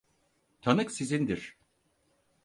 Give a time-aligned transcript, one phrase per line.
[0.61, 1.57] Tanık sizindir.